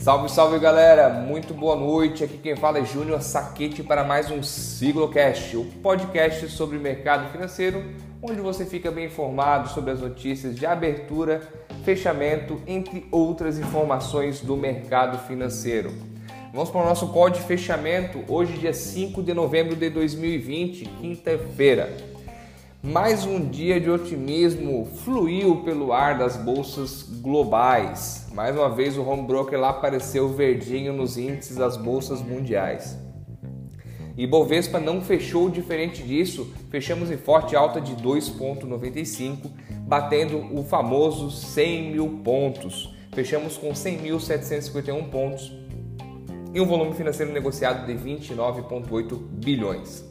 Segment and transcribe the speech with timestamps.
[0.00, 2.24] Salve, salve galera, muito boa noite.
[2.24, 7.84] Aqui quem fala é Júnior Saquete para mais um Siglocast, o podcast sobre mercado financeiro,
[8.22, 11.42] onde você fica bem informado sobre as notícias de abertura,
[11.84, 15.92] fechamento, entre outras informações do mercado financeiro.
[16.54, 21.94] Vamos para o nosso código de fechamento, hoje, dia 5 de novembro de 2020, quinta-feira.
[22.82, 28.26] Mais um dia de otimismo fluiu pelo ar das bolsas globais.
[28.32, 32.98] Mais uma vez o home broker lá apareceu verdinho nos índices das bolsas mundiais.
[34.16, 39.50] E Bovespa não fechou diferente disso, fechamos em forte alta de 2,95,
[39.86, 42.94] batendo o famoso 100 mil pontos.
[43.12, 45.52] Fechamos com 100.751 pontos
[46.54, 50.09] e um volume financeiro negociado de 29,8 bilhões.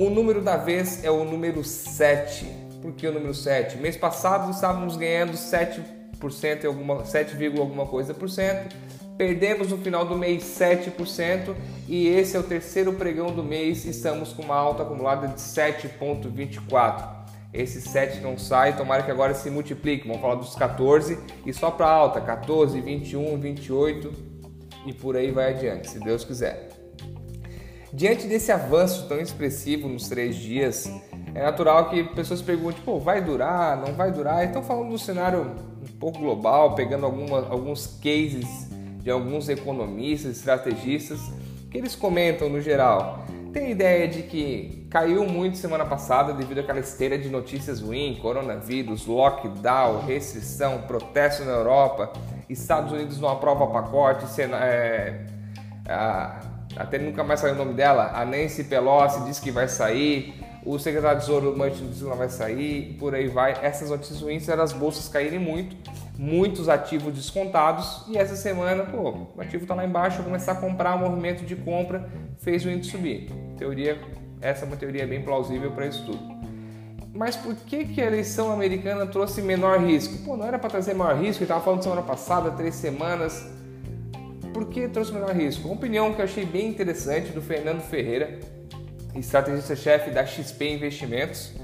[0.00, 2.46] O número da vez é o número 7.
[2.80, 3.76] Por que o número 7?
[3.76, 8.74] Mês passado estávamos ganhando 7%, alguma, 7, alguma coisa por cento.
[9.18, 11.54] Perdemos no final do mês 7%
[11.86, 13.84] e esse é o terceiro pregão do mês.
[13.84, 17.06] Estamos com uma alta acumulada de 7,24.
[17.52, 20.08] Esse 7 não sai, tomara que agora se multiplique.
[20.08, 24.12] Vamos falar dos 14 e só para alta: 14, 21, 28
[24.86, 26.69] e por aí vai adiante, se Deus quiser.
[27.92, 30.88] Diante desse avanço tão expressivo nos três dias,
[31.34, 34.44] é natural que pessoas perguntem, pô, vai durar, não vai durar?
[34.44, 35.40] Estão falando do cenário
[35.82, 38.68] um pouco global, pegando alguma, alguns cases
[39.02, 41.18] de alguns economistas, estrategistas,
[41.70, 43.24] que eles comentam no geral.
[43.52, 49.06] Tem ideia de que caiu muito semana passada devido àquela esteira de notícias ruins, coronavírus,
[49.06, 52.12] lockdown, restrição, protesto na Europa,
[52.48, 55.26] Estados Unidos não aprova pacote, é,
[55.88, 56.40] a,
[56.76, 58.12] até nunca mais saiu o nome dela.
[58.14, 62.16] A Nancy Pelosi disse que vai sair, o secretário de Tesouro Manchin disse que não
[62.16, 63.54] vai sair, por aí vai.
[63.62, 65.76] Essas notícias ruins eram as bolsas caírem muito,
[66.18, 70.96] muitos ativos descontados e essa semana, pô, o ativo está lá embaixo, começar a comprar,
[70.96, 72.08] um movimento de compra
[72.38, 73.30] fez o índice subir.
[73.56, 73.98] Teoria,
[74.40, 76.40] essa é uma teoria bem plausível para isso tudo.
[77.12, 80.24] Mas por que, que a eleição americana trouxe menor risco?
[80.24, 83.59] Pô, não era para trazer maior risco, estava falando semana passada, três semanas
[84.60, 85.66] por que trouxe o menor risco?
[85.66, 88.38] Uma opinião que eu achei bem interessante do Fernando Ferreira,
[89.14, 91.54] estrategista-chefe da XP Investimentos.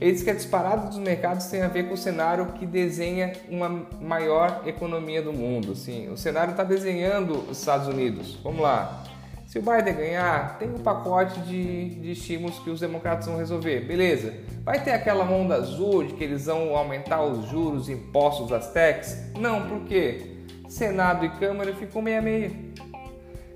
[0.00, 3.32] Ele diz que a disparada dos mercados tem a ver com o cenário que desenha
[3.50, 3.68] uma
[4.00, 5.72] maior economia do mundo.
[5.72, 8.38] Assim, o cenário está desenhando os Estados Unidos.
[8.44, 9.02] Vamos lá.
[9.44, 13.80] Se o Biden ganhar, tem um pacote de, de estímulos que os democratas vão resolver.
[13.80, 14.32] Beleza.
[14.62, 19.32] Vai ter aquela onda azul de que eles vão aumentar os juros, impostos, as taxas?
[19.36, 20.37] Não, por quê?
[20.68, 22.52] Senado e Câmara ficou meia-meia.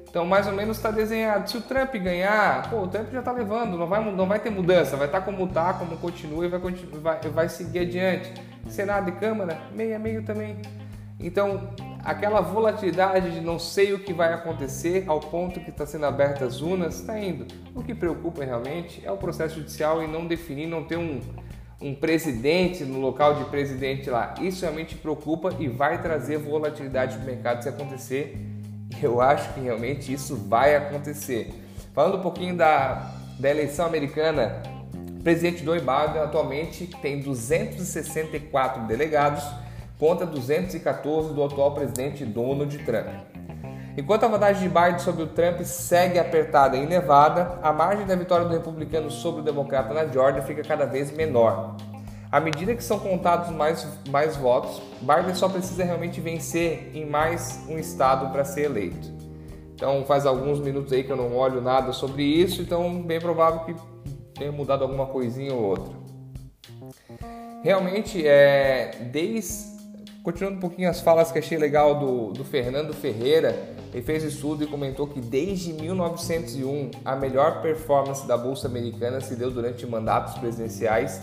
[0.08, 1.48] Então, mais ou menos está desenhado.
[1.48, 4.50] Se o Trump ganhar, pô, o Trump já está levando, não vai, não vai ter
[4.50, 8.32] mudança, vai estar tá como está, como continua e vai, vai, vai seguir adiante.
[8.68, 10.56] Senado e Câmara, meia-meio também.
[11.18, 11.70] Então,
[12.04, 16.56] aquela volatilidade de não sei o que vai acontecer ao ponto que está sendo abertas
[16.56, 17.46] as urnas, está indo.
[17.74, 21.20] O que preocupa realmente é o processo judicial e não definir, não ter um,
[21.82, 24.34] um presidente no local de presidente lá.
[24.40, 28.38] Isso realmente preocupa e vai trazer volatilidade para o mercado se acontecer.
[29.02, 31.52] Eu acho que realmente isso vai acontecer.
[31.92, 34.62] Falando um pouquinho da, da eleição americana,
[35.18, 39.44] o presidente Joe Biden atualmente tem 264 delegados
[39.98, 43.31] contra 214 do atual presidente Donald Trump.
[43.96, 48.16] Enquanto a vantagem de Biden sobre o Trump segue apertada em Nevada, a margem da
[48.16, 51.76] vitória do republicano sobre o democrata na Georgia fica cada vez menor.
[52.30, 57.60] À medida que são contados mais, mais votos, Biden só precisa realmente vencer em mais
[57.68, 59.12] um estado para ser eleito.
[59.74, 63.60] Então faz alguns minutos aí que eu não olho nada sobre isso, então bem provável
[63.60, 63.74] que
[64.34, 65.92] tenha mudado alguma coisinha ou outra.
[67.62, 69.71] Realmente, é, desde
[70.22, 73.58] Continuando um pouquinho as falas que achei legal do, do Fernando Ferreira,
[73.92, 79.34] ele fez estudo e comentou que desde 1901 a melhor performance da Bolsa Americana se
[79.34, 81.20] deu durante mandatos presidenciais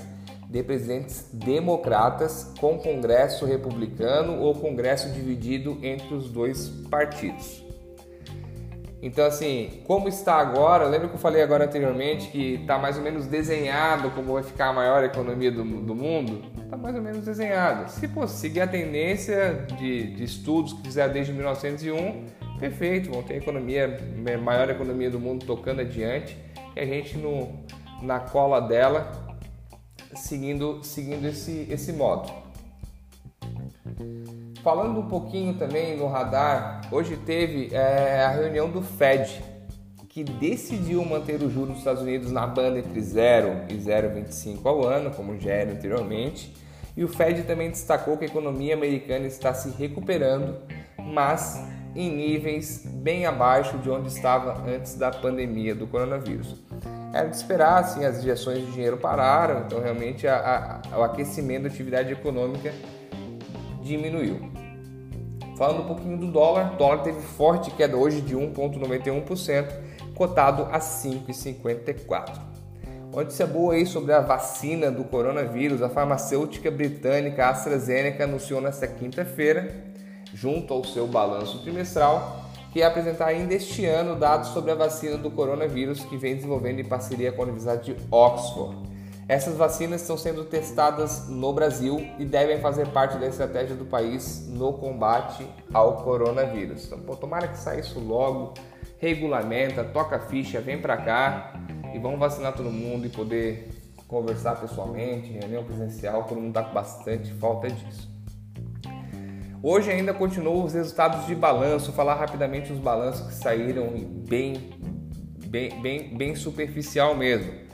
[0.49, 7.68] de presidentes democratas com Congresso republicano ou Congresso dividido entre os dois partidos.
[9.01, 13.03] Então, assim, como está agora, lembra que eu falei agora anteriormente que está mais ou
[13.03, 16.43] menos desenhado como vai ficar a maior economia do, do mundo?
[16.61, 17.89] Está mais ou menos desenhado.
[17.89, 22.25] Se for seguir a tendência de, de estudos que fizeram desde 1901,
[22.59, 23.97] perfeito, vão ter a economia,
[24.33, 26.37] a maior economia do mundo tocando adiante
[26.75, 27.57] e a gente no,
[28.01, 29.29] na cola dela
[30.13, 32.31] seguindo, seguindo esse, esse modo.
[34.63, 39.41] Falando um pouquinho também no radar, hoje teve é, a reunião do Fed,
[40.09, 44.85] que decidiu manter o juros dos Estados Unidos na banda entre 0 e 0,25 ao
[44.85, 46.53] ano, como já era anteriormente.
[46.97, 50.57] E o Fed também destacou que a economia americana está se recuperando,
[50.97, 51.65] mas
[51.95, 56.61] em níveis bem abaixo de onde estava antes da pandemia do coronavírus.
[57.13, 61.63] Era de esperar, assim, as injeções de dinheiro pararam, então realmente a, a, o aquecimento
[61.63, 62.73] da atividade econômica
[63.89, 64.51] diminuiu.
[65.57, 69.67] Falando um pouquinho do dólar, o dólar teve forte queda hoje de 1,91%,
[70.15, 72.39] cotado a 5,54.
[73.13, 75.81] Notícia boa aí sobre a vacina do coronavírus.
[75.81, 79.83] A farmacêutica britânica AstraZeneca anunciou nesta quinta-feira,
[80.33, 85.17] junto ao seu balanço trimestral, que ia apresentar ainda este ano dados sobre a vacina
[85.17, 88.88] do coronavírus que vem desenvolvendo em parceria com a Universidade de Oxford.
[89.29, 94.47] Essas vacinas estão sendo testadas no Brasil e devem fazer parte da estratégia do país
[94.49, 96.87] no combate ao coronavírus.
[96.87, 98.55] Então, pô, tomara que saia isso logo,
[98.97, 101.53] regulamenta, toca a ficha, vem para cá
[101.93, 103.69] e vamos vacinar todo mundo e poder
[104.07, 108.09] conversar pessoalmente, reunião presencial, todo mundo está com bastante falta disso.
[109.61, 113.89] Hoje ainda continuam os resultados de balanço, falar rapidamente os balanços que saíram
[114.27, 114.71] bem,
[115.45, 117.68] bem, bem, bem superficial mesmo.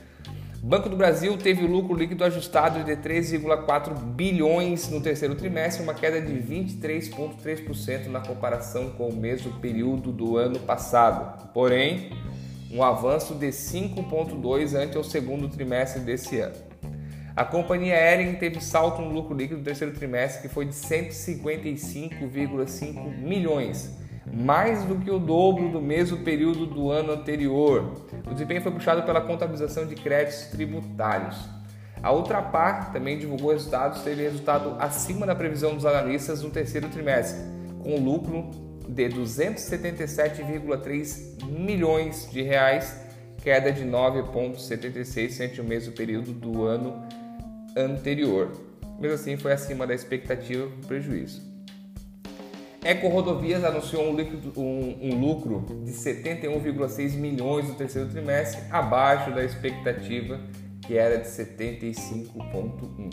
[0.66, 5.94] Banco do Brasil teve o lucro líquido ajustado de 3,4 bilhões no terceiro trimestre, uma
[5.94, 11.52] queda de 23,3% na comparação com o mesmo período do ano passado.
[11.54, 12.10] Porém,
[12.68, 16.56] um avanço de 5,2% ante o segundo trimestre desse ano.
[17.36, 23.18] A companhia aérea teve salto no lucro líquido no terceiro trimestre, que foi de 155,5
[23.18, 23.96] milhões,
[24.32, 27.94] mais do que o dobro do mesmo período do ano anterior.
[28.26, 31.36] O desempenho foi puxado pela contabilização de créditos tributários.
[32.02, 37.40] A Ultrapar também divulgou resultados, teve resultado acima da previsão dos analistas no terceiro trimestre,
[37.82, 38.50] com lucro
[38.88, 43.00] de 277,3 milhões de reais,
[43.42, 47.04] queda de 9,76 ante o mesmo período do ano
[47.76, 48.52] anterior.
[48.98, 51.45] Mesmo assim, foi acima da expectativa do prejuízo.
[52.86, 59.32] Eco Rodovias anunciou um, líquido, um, um lucro de 71,6 milhões no terceiro trimestre, abaixo
[59.32, 60.38] da expectativa
[60.82, 63.10] que era de 75,1.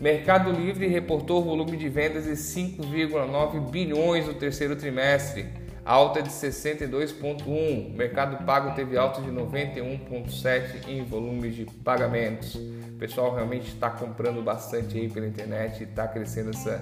[0.00, 5.46] Mercado Livre reportou volume de vendas de 5,9 bilhões no terceiro trimestre,
[5.84, 7.94] alta de 62,1.
[7.94, 12.56] Mercado Pago teve alta de 91,7 em volumes de pagamentos.
[12.56, 16.80] O pessoal realmente está comprando bastante aí pela internet e está crescendo essa,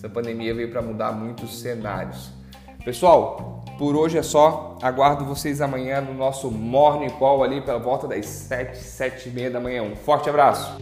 [0.00, 2.30] essa pandemia veio para mudar muitos cenários.
[2.82, 4.78] Pessoal, por hoje é só.
[4.80, 9.50] Aguardo vocês amanhã no nosso Morning Call ali pela volta das 7, 7 e meia
[9.50, 9.82] da manhã.
[9.82, 10.80] Um forte abraço!